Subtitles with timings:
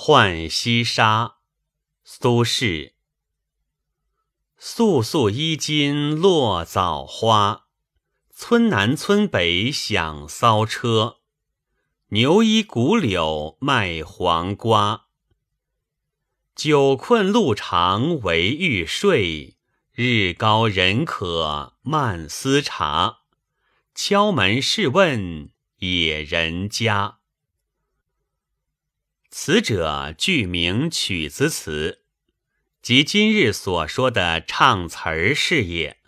[0.00, 1.38] 浣溪沙，
[2.04, 2.92] 苏轼。
[4.56, 7.64] 肃肃衣襟落枣花，
[8.30, 11.16] 村南村北响骚车。
[12.10, 15.06] 牛衣古柳卖黄瓜，
[16.54, 19.56] 酒困路长惟欲睡，
[19.92, 23.22] 日高人渴慢思茶。
[23.96, 27.18] 敲门试问野人家。
[29.40, 32.02] 此者具名曲子词，
[32.82, 35.98] 即今日所说的唱词儿是也。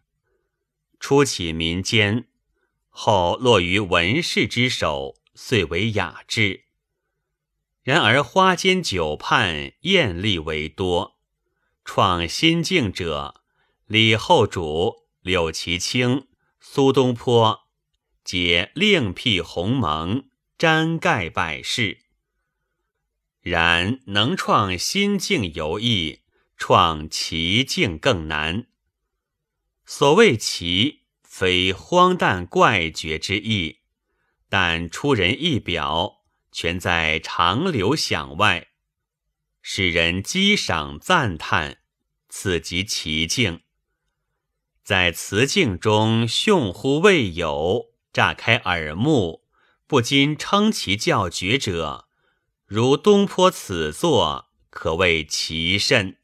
[0.99, 2.27] 初起民间，
[2.89, 6.65] 后落于文士之手，遂为雅致。
[7.85, 11.17] 然而花间酒畔艳丽为多，
[11.85, 13.41] 创新境者
[13.87, 16.27] 李后主、柳其清、
[16.59, 17.61] 苏东坡，
[18.25, 20.25] 皆另辟鸿蒙，
[20.59, 22.10] 沾盖百世。
[23.41, 26.21] 然能创新境犹易，
[26.59, 28.67] 创奇境更难。
[29.87, 33.79] 所谓奇，非荒诞怪绝之意，
[34.49, 38.69] 但出人意表，全在长流响外，
[39.63, 41.79] 使人激赏赞叹，
[42.29, 43.63] 此即奇境。
[44.85, 49.45] 在词境中雄乎未有，乍开耳目，
[49.87, 52.10] 不禁称其叫绝者。
[52.71, 56.19] 如东坡此作，可谓奇甚。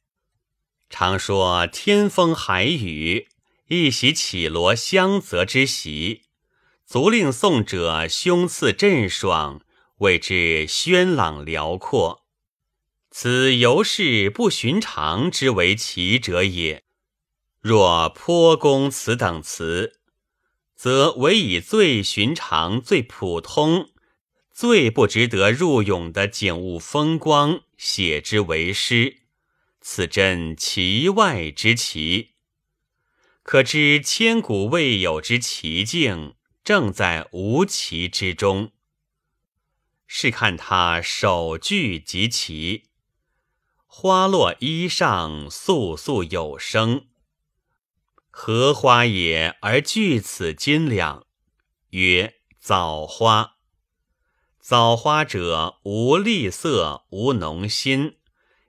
[0.88, 3.26] 常说天风海雨，
[3.66, 6.22] 一袭绮罗香泽之席，
[6.84, 9.60] 足令颂者胸次震爽，
[9.98, 12.24] 谓之轩朗辽阔。
[13.10, 16.84] 此尤是不寻常之为奇者也。
[17.60, 19.98] 若颇公此等词，
[20.76, 23.90] 则唯以最寻常、最普通。
[24.56, 29.18] 最不值得入咏的景物风光，写之为诗，
[29.82, 32.30] 此真奇外之奇。
[33.42, 38.72] 可知千古未有之奇境，正在无奇之中。
[40.06, 42.84] 试看他首句即奇
[43.84, 47.08] ：“花落衣上簌簌有声，
[48.30, 51.26] 何花也而具此斤两？”
[51.92, 53.55] 曰：“枣花。”
[54.68, 58.16] 枣花者，无丽色，无浓心，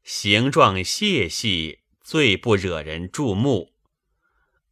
[0.03, 3.73] 形状细细，最不惹人注目。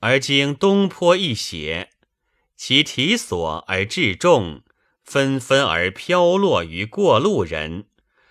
[0.02, 1.90] 而经东坡一写，
[2.56, 4.62] 其体所而质重，
[5.04, 7.88] 纷纷而飘落于过路人，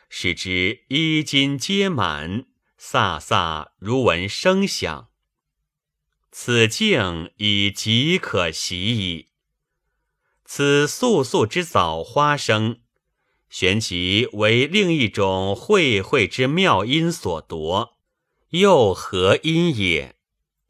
[0.08, 2.44] 使之衣襟皆满，
[2.80, 5.08] 飒飒如闻声响。
[6.30, 9.30] 此境已极可喜矣。
[10.44, 12.82] 此簌簌之枣花声。
[13.56, 17.96] 旋即为另一种会会之妙音所夺，
[18.48, 20.16] 又何音也？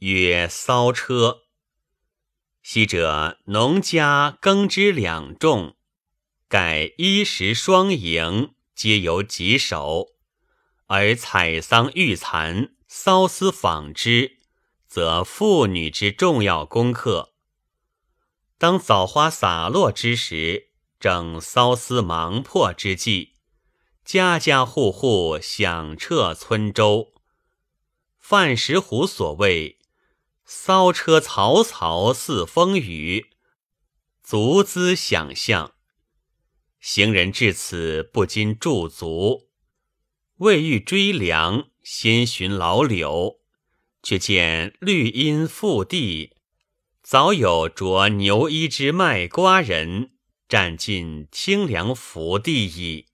[0.00, 1.44] 曰骚车。
[2.62, 5.76] 昔者农家耕织两种，
[6.46, 10.10] 盖衣食双赢，皆由己手；
[10.84, 14.40] 而采桑育蚕、缫丝纺织，
[14.86, 17.32] 则妇女之重要功课。
[18.58, 20.73] 当枣花洒落之时。
[20.98, 23.32] 正骚丝忙迫之际，
[24.04, 27.12] 家家户户响彻村周。
[28.18, 29.78] 范石湖所谓
[30.46, 33.26] “骚车嘈嘈似风雨”，
[34.24, 35.74] 足资想象。
[36.80, 39.50] 行人至此不禁驻足，
[40.36, 43.40] 未欲追凉，先寻老柳，
[44.02, 46.36] 却见绿荫覆地，
[47.02, 50.13] 早有着牛衣之卖瓜人。
[50.54, 53.08] 占尽清凉福地矣。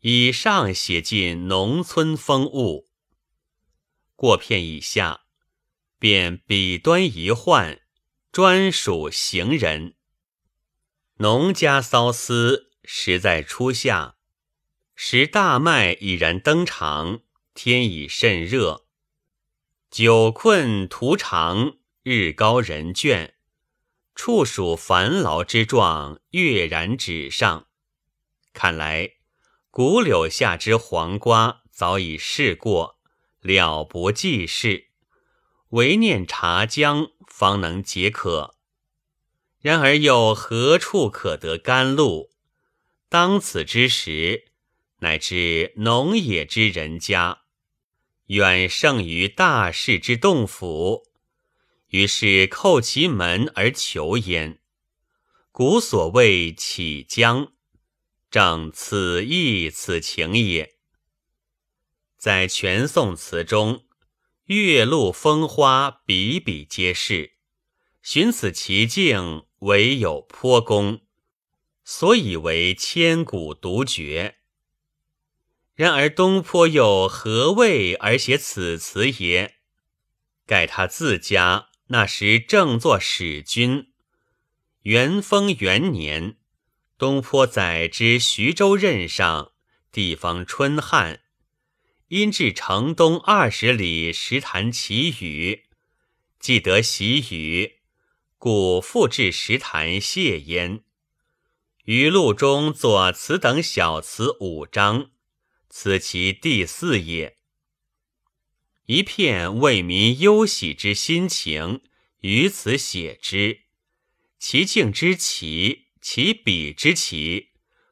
[0.00, 2.88] 以上写尽农村风物。
[4.14, 5.26] 过片以下，
[5.98, 7.82] 便笔端一换，
[8.32, 9.94] 专属行人。
[11.18, 14.16] 农家骚丝实在初夏，
[14.94, 17.20] 时大麦已然登场，
[17.52, 18.86] 天已甚热，
[19.90, 23.35] 久困途长，日高人倦。
[24.16, 27.68] 处暑烦劳之状跃然纸上，
[28.54, 29.12] 看来
[29.70, 32.98] 古柳下之黄瓜早已试过，
[33.42, 34.88] 了不济事，
[35.68, 38.56] 唯念茶浆方能解渴。
[39.60, 42.30] 然而又何处可得甘露？
[43.10, 44.46] 当此之时，
[45.00, 47.42] 乃至农野之人家，
[48.28, 51.04] 远胜于大士之洞府。
[51.96, 54.60] 于是叩其门而求焉。
[55.50, 57.54] 古所谓起将，
[58.30, 60.74] 正此意此情也。
[62.18, 63.86] 在全宋词中，
[64.44, 67.38] 月露风花比比皆是，
[68.02, 71.00] 寻此奇境，唯有颇公，
[71.82, 74.36] 所以为千古独绝。
[75.74, 79.54] 然而东坡又何为而写此词也？
[80.46, 83.92] 盖他自家那时正作使君，
[84.82, 86.36] 元丰元年，
[86.98, 89.52] 东坡在知徐州任上，
[89.92, 91.20] 地方春旱，
[92.08, 95.66] 因至城东二十里石潭祈雨，
[96.40, 97.78] 既得喜雨，
[98.36, 100.82] 故复至石潭谢焉。
[101.84, 105.10] 于录中作此等小词五章。
[105.68, 107.35] 此其第四也，
[108.86, 111.82] 一片为民忧喜之心情，
[112.20, 113.62] 于此写之。
[114.38, 117.48] 其境之奇，其笔之奇，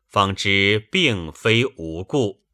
[0.06, 2.44] 方知并非无故。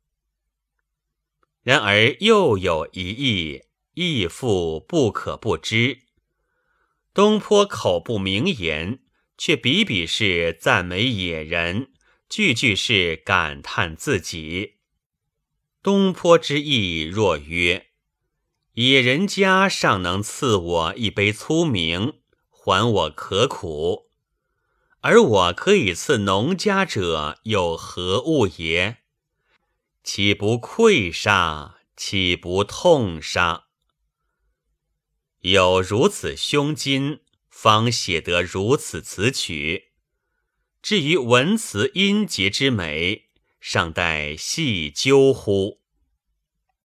[1.63, 5.99] 然而又有一意，亦复不可不知。
[7.13, 9.01] 东坡口不名言，
[9.37, 11.93] 却笔笔是赞美野人，
[12.31, 14.77] 句句是感叹自己。
[15.83, 17.89] 东坡之意若曰
[18.89, 22.15] ：“野人家尚能赐我一杯粗茗，
[22.49, 24.07] 还我可苦；
[25.01, 28.97] 而我可以赐农家者，有何物也？
[30.03, 31.77] 岂不愧杀？
[31.95, 33.65] 岂不痛杀？
[35.41, 39.91] 有如此胸襟，方写得如此词曲。
[40.81, 43.27] 至于文辞音节之美。”
[43.61, 45.80] 尚待细究乎？